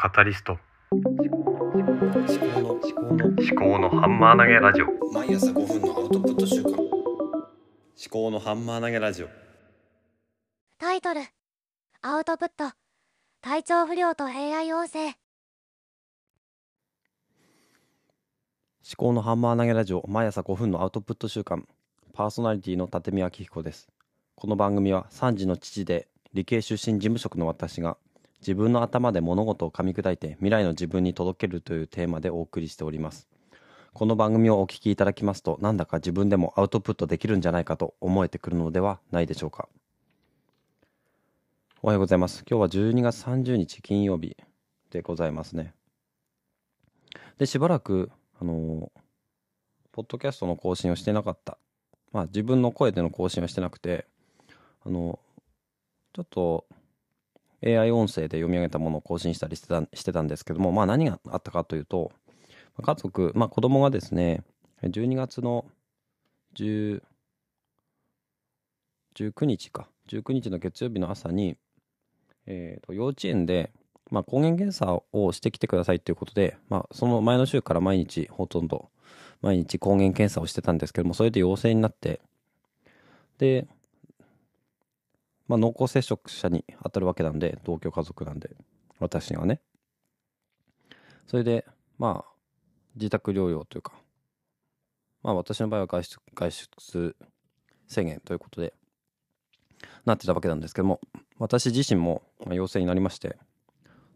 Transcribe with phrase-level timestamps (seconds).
[0.00, 0.56] カタリスト。
[0.92, 4.86] 思考の思考の思考のハンマー投げラジオ。
[5.12, 6.70] 毎朝5分のアウトプット週間。
[6.70, 6.86] 思
[8.08, 9.28] 考のハンマー投げラジオ。
[10.78, 11.22] タイトル。
[12.02, 12.72] アウトプット。
[13.40, 15.14] 体調不良と AI 音声思
[18.96, 20.04] 考のハンマー投げラジオ。
[20.06, 21.66] 毎朝5分のアウトプット週間。
[22.12, 23.88] パーソナリティの立見明彦です。
[24.36, 27.96] この番組は3児の父で理系出身事務職の私が
[28.40, 33.28] 自分の頭で物事を噛み砕いて未来の自分に届けるというテーマでお送りしております。
[33.94, 39.68] この番組をお聞きいただきますとなんだか自分でもアウトプットできるんじゃないかと思えてくるのではないでしょうか。
[41.82, 42.44] おはようございます。
[42.48, 44.36] 今日は12月30日金曜日
[44.90, 45.74] でございますね。
[47.38, 48.10] でしばらく
[48.40, 48.92] あの
[49.90, 51.58] ポッドキャストの更新をしてなかった。
[52.12, 54.06] まあ自分の声での更新はしてなくて
[54.84, 55.18] あの
[56.12, 56.66] ちょっと
[57.64, 62.12] AI 音声で読み上げたものを更新したりしてたしてたんですけども、まあ何があったかというと、
[62.80, 64.42] 家族、まあ子供がですね、
[64.82, 65.64] 12月の
[66.56, 67.02] 10
[69.18, 71.56] 19日か、19日の月曜日の朝に、
[72.46, 73.72] えー、と幼稚園で、
[74.10, 78.90] まあ、抗原検査をしてきてくださいということで、まあ、その前の週から毎日、ほとんど、
[79.42, 82.20] 毎日抗原検査をしてたんですけども、それで陽性になって、
[83.38, 83.66] で、
[85.48, 88.50] まあ、濃厚接触者に当たるわけなんで、同居家族なんで、
[89.00, 89.60] 私にはね。
[91.26, 91.66] それで、
[91.98, 92.32] まあ、
[92.94, 93.92] 自宅療養というか、
[95.22, 97.16] まあ、私の場合は外出、外出
[97.86, 98.74] 制限ということで、
[100.04, 101.00] なってたわけなんですけども、
[101.38, 103.36] 私自身も陽性になりまして、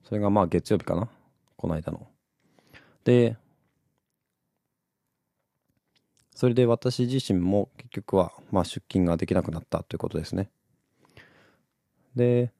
[0.05, 1.09] それがまあ月曜日かな、
[1.57, 2.09] この間の。
[3.05, 3.37] で、
[6.35, 10.51] それで私自身も結局はまあ出勤ができなくなったということですね。
[12.17, 12.53] で、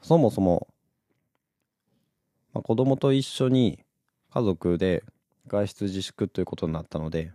[0.00, 0.68] そもそも、
[2.52, 3.78] まあ、子供と一緒に
[4.30, 5.04] 家族で
[5.46, 7.32] 外出自粛ということになったので、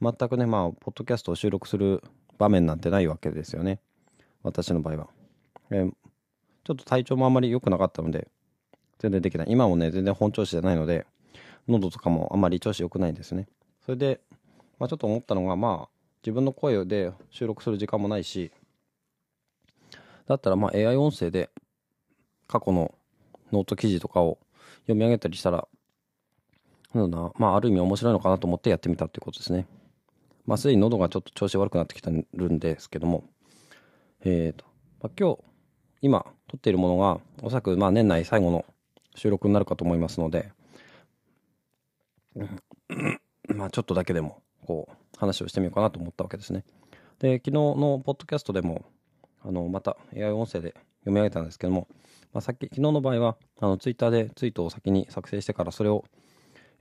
[0.00, 2.02] 全くね、まあ、ポッドキャストを収録する
[2.38, 3.80] 場面なんてないわけですよね。
[4.42, 5.08] 私の場合は。
[5.70, 5.90] え
[6.64, 8.28] ちょっと体調もあんまり良くなかったので、
[8.98, 9.46] 全然できない。
[9.50, 11.06] 今もね、全然本調子じゃないので、
[11.66, 13.48] 喉とかもあんまり調子良くないんですね。
[13.84, 14.20] それで、
[14.78, 18.50] まあちょっと思ったのが、まあ、自分の声で収録する時間もないし、
[20.26, 21.50] だったらまあ AI 音声で
[22.46, 22.94] 過去の
[23.52, 24.38] ノート記事とかを
[24.82, 25.66] 読み上げたりしたら、
[26.94, 29.66] なんだな、まあある意味面白いのかなと思ってやってみたっていうことですね。
[30.46, 33.24] まあすでに喉がちょっと調子悪くなってきてるんですけども、
[34.24, 34.64] えっ、ー、と、
[35.02, 35.38] まあ、今日、
[36.00, 38.64] 今撮っているものが、おそらくまあ年内最後の
[39.14, 40.50] 収録になるかと思いますので、
[43.48, 44.42] まあちょっとだけでも、
[45.18, 46.64] 話をしてみようかなと思ったわけですね。
[47.18, 48.84] で、昨日のポッドキャストでも、
[49.44, 51.88] あの、また AI 音声で読み上げたんですけども、
[52.32, 56.04] まあ、さっき、昨日の場合は、あの、ツイッターでツイートを先に作成してから、それを、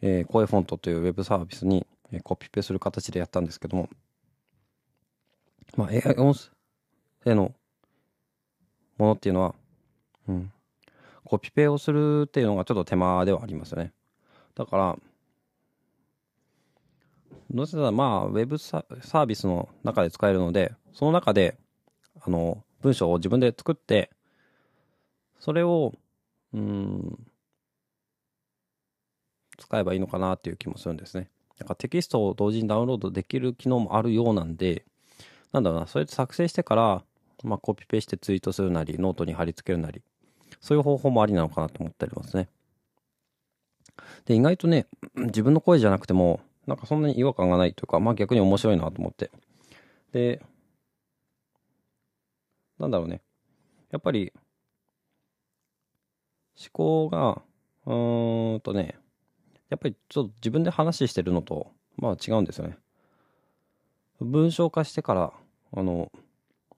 [0.01, 1.85] えー、声フォントというウェブサービスに、
[2.23, 3.89] コピペする形でやったんですけども、
[5.75, 6.33] まあ、AI 音
[7.23, 7.53] 声の
[8.97, 9.55] ものっていうのは、
[10.27, 10.51] うん、
[11.23, 13.91] コピペをするっていうのがちょっと手間ではありますよね。
[14.55, 14.97] だから、
[17.49, 21.57] どうせだまあ、ウェブサービスの中で使えるので、その中で、
[22.19, 24.11] あの、文章を自分で作って、
[25.39, 25.93] それを、
[26.53, 27.27] うん、
[29.57, 31.29] 使えばいいのかなっていう気もするんですね。
[31.59, 34.85] なんかテキストを同時にダウンロードできる機能もあるようなんで、
[35.51, 37.03] なんだろうな、それで作成してから、
[37.43, 40.01] まあ、コピペしてツイートするなり、ノートに貼り付けるなり、
[40.61, 42.49] そういう方法もありなのかなと思っておりますね。
[44.25, 44.85] で、意外とね、
[45.15, 49.31] 自分の声じゃなくても、なんかそんなに違和感がないというか、まあ逆に面白いなと思って。
[50.11, 50.41] で、
[52.77, 53.21] なんだろうね。
[53.89, 54.33] やっぱり、
[56.59, 57.41] 思考が、
[57.85, 58.97] うーんとね、
[59.69, 62.77] やっぱりちょっと自分で話してるのと、まあ違うんですよね。
[64.19, 65.33] 文章化してから、
[65.73, 66.11] あの、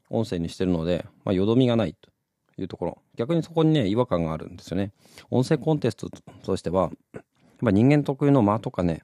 [0.09, 2.09] 音声にしてるので、まあ、よどみがないと
[2.57, 3.01] いうところ。
[3.16, 4.91] 逆にそこにね、違和感があるんですよね。
[5.30, 6.09] 音声コンテスト
[6.44, 7.24] としては、やっ
[7.63, 9.03] ぱ人間特有の間とかね、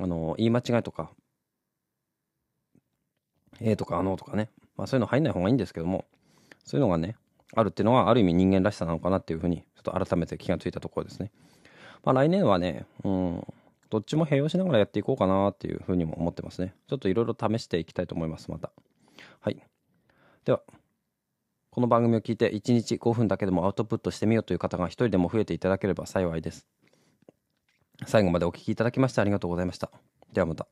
[0.00, 1.10] あの、言い間違いとか、
[3.60, 6.04] ええとかあのとかね、まあそういうの入んない方がいいんですけども、
[6.64, 7.16] そういうのがね、
[7.54, 11.30] あるっていうのは、ある意味人間らしさなのかなっていうふうに、ちょっと改めて気がついたところですね。
[12.02, 13.46] まあ来年はね、うん、
[13.90, 16.74] どっちも併用しながらやっていこうかなっていうふうにも思ってますね。
[16.88, 18.72] ちょっといろいろ試していきたいと思います、また。
[19.40, 19.62] はい。
[20.44, 20.60] では、
[21.70, 26.66] この番組を聞いて1日5分だけでもアウトプットしてみようという方が一人でも増えていただければ幸いです。
[28.06, 29.90] 最後までお聴きいただきましてありがとうございました。
[30.32, 30.66] ではまた。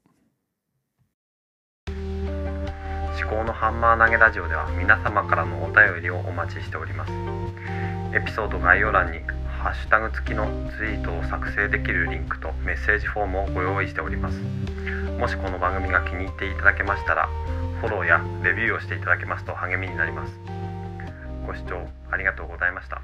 [3.23, 7.13] 思高のハンマー投げラジオでは皆様からのお便りをお待ちしております
[8.15, 9.21] エピソード概要欄に
[9.59, 10.47] ハッシュタグ付きの
[10.77, 14.39] ツイートを作成できるリンクとメッセージフォームをご用意しております
[15.19, 17.29] もしこの番組が気に入っていただけましたら
[17.81, 20.33] フォローやレビューをしていただけますと励みになります
[21.47, 23.01] ご視聴ありがとうございました